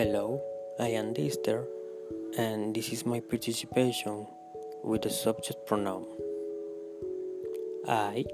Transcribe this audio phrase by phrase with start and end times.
[0.00, 0.40] Hello,
[0.78, 1.68] I am Dister,
[2.38, 4.26] and this is my participation
[4.82, 6.06] with the subject pronoun
[7.86, 8.24] I,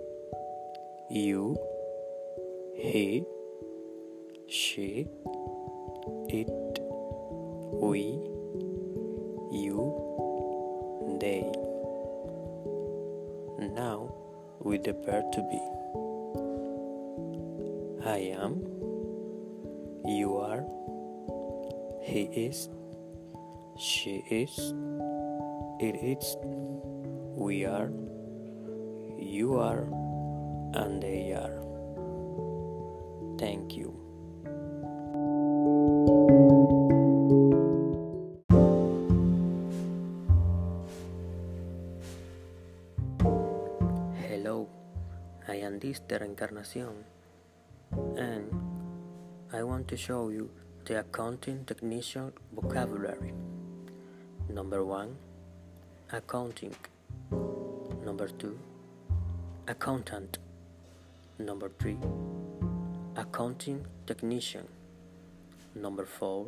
[1.10, 1.58] you,
[2.76, 3.24] he,
[4.46, 5.08] she,
[6.28, 6.78] it,
[7.82, 8.14] we,
[9.50, 9.90] you,
[11.18, 11.50] they.
[13.74, 14.14] Now
[14.60, 15.60] with the verb to be.
[18.08, 18.62] I am,
[20.04, 20.64] you are,
[22.06, 22.70] he is,
[23.76, 24.72] she is,
[25.80, 26.36] it is,
[27.34, 27.90] we are,
[29.18, 29.90] you are,
[30.78, 31.58] and they are.
[33.42, 33.90] Thank you.
[44.30, 44.68] Hello,
[45.48, 47.02] I am Dister Encarnacion,
[48.16, 48.46] and
[49.52, 50.48] I want to show you
[50.86, 53.32] the accounting technician vocabulary.
[54.48, 55.16] Number one,
[56.12, 56.76] accounting.
[58.04, 58.56] Number two,
[59.66, 60.38] accountant.
[61.40, 61.98] Number three,
[63.16, 64.68] accounting technician.
[65.74, 66.46] Number four,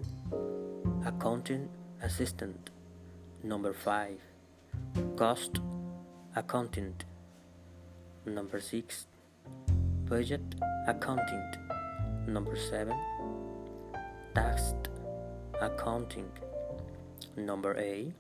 [1.05, 1.69] accounting
[2.01, 2.71] assistant.
[3.43, 4.19] Number five,
[5.17, 5.59] cost
[6.37, 7.05] accountant.
[8.25, 9.07] Number six,
[10.09, 10.55] budget
[10.87, 11.57] accountant.
[12.29, 12.97] Number seven,
[14.35, 14.75] tax
[15.61, 16.31] accounting.
[17.37, 18.13] Number eight,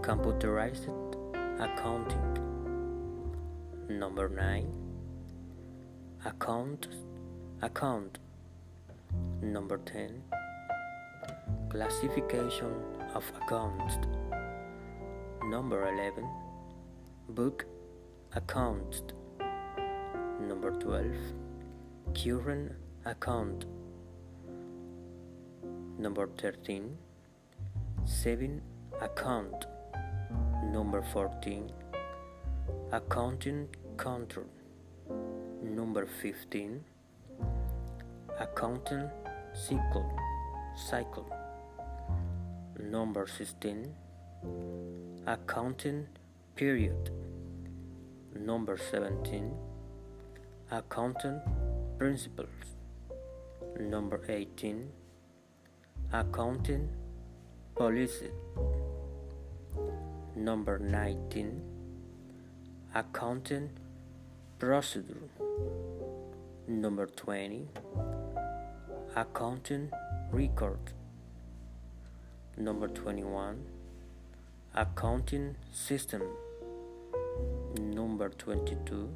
[0.00, 0.88] computerized
[1.60, 2.26] accounting.
[3.88, 4.72] Number nine,
[6.24, 6.88] account
[7.62, 8.18] account.
[9.40, 10.22] Number ten,
[11.70, 12.72] classification
[13.14, 13.98] of accounts.
[15.44, 16.28] Number eleven,
[17.28, 17.66] book
[18.34, 19.02] accounts.
[20.40, 21.14] Number 12
[22.14, 22.72] current
[23.04, 23.64] account.
[25.98, 26.96] Number 13
[28.04, 28.60] saving
[29.00, 29.66] account.
[30.72, 31.70] Number 14
[32.92, 34.46] accounting control.
[35.62, 36.84] Number 15
[38.40, 39.10] accounting
[39.54, 40.10] cycle
[40.76, 41.26] cycle.
[42.78, 43.94] Number 16
[45.26, 46.06] accounting
[46.56, 47.10] period.
[48.34, 49.52] Number 17
[50.70, 51.42] Accountant
[51.98, 52.78] Principles.
[53.78, 54.88] Number 18
[56.14, 56.90] Accounting
[57.74, 58.28] Policy.
[60.36, 61.62] Number 19
[62.94, 63.70] Accounting
[64.58, 65.30] Procedure.
[66.68, 67.66] Number 20
[69.16, 69.90] Accounting
[70.30, 70.92] Record.
[72.58, 73.64] Number 21
[74.74, 76.20] Accounting System.
[77.80, 79.08] Number 22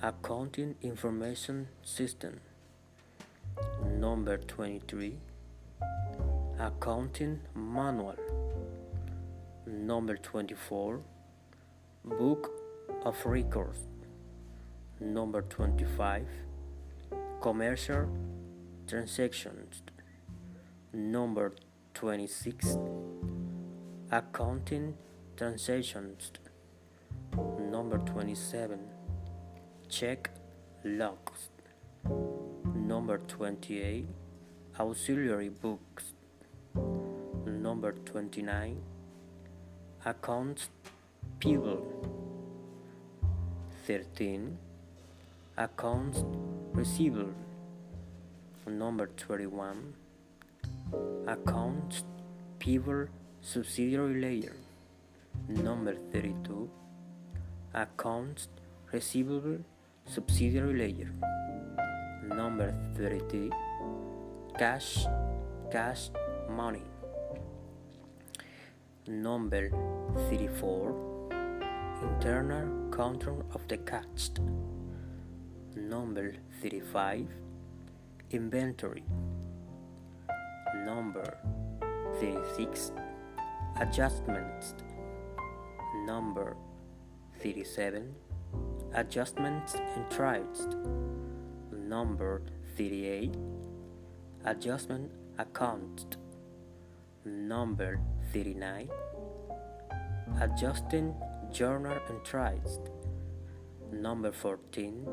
[0.00, 2.38] Accounting Information System.
[3.98, 5.18] Number 23
[6.62, 8.16] Accounting Manual.
[9.66, 11.00] Number 24
[12.04, 12.50] Book
[13.06, 13.78] of Records.
[15.00, 16.26] Number 25
[17.40, 18.10] Commercial
[18.86, 19.82] Transactions.
[20.92, 21.54] Number
[21.94, 22.76] 26
[24.10, 24.98] Accounting
[25.38, 26.30] Transactions.
[27.58, 28.80] Number 27
[29.88, 30.28] Check
[30.84, 31.48] logs.
[32.74, 34.06] Number 28
[34.78, 36.12] Auxiliary books.
[37.70, 38.82] Number 29
[40.04, 40.70] Accounts
[41.38, 41.84] Payable.
[43.86, 44.58] 13
[45.56, 46.24] Accounts
[46.72, 47.32] Receivable.
[48.66, 49.94] Number 31
[51.28, 52.02] Accounts
[52.58, 53.06] Payable
[53.40, 54.56] Subsidiary Ledger.
[55.48, 56.68] Number 32
[57.72, 58.48] Accounts
[58.92, 59.58] Receivable
[60.06, 61.12] Subsidiary Ledger.
[62.34, 63.52] Number 33
[64.58, 65.06] Cash
[65.70, 66.10] Cash
[66.50, 66.89] Money.
[69.10, 69.70] Number
[70.30, 70.94] 34
[72.00, 74.30] Internal Control of the Cash.
[75.74, 77.26] Number 35
[78.30, 79.02] Inventory.
[80.86, 81.38] Number
[82.20, 82.92] 36
[83.80, 84.74] Adjustments.
[86.06, 86.56] Number
[87.42, 88.14] 37
[88.94, 90.68] Adjustments and Trades.
[91.72, 92.42] Number
[92.76, 93.34] 38
[94.44, 96.19] Adjustment Account.
[97.30, 98.00] Number
[98.32, 98.90] 39
[100.40, 101.14] Adjusting
[101.52, 102.80] Journal Entries.
[103.92, 105.06] Number 14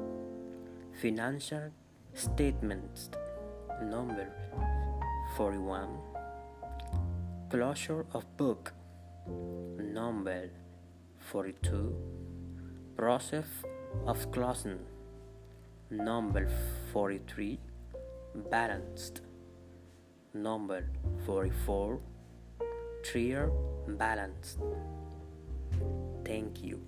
[0.99, 1.69] Financial
[2.15, 3.11] Statements.
[3.83, 4.27] Number
[5.35, 5.89] 41
[7.51, 8.73] Closure of Book.
[9.77, 10.49] Number
[11.19, 11.95] 42
[12.95, 13.47] Process
[14.07, 14.79] of closing.
[15.91, 16.49] Number
[16.91, 17.59] 43
[18.49, 19.26] Balanced
[20.33, 20.83] number
[21.25, 21.99] 44
[23.03, 23.51] Trial
[23.87, 24.57] balance.
[26.25, 26.81] Thank you.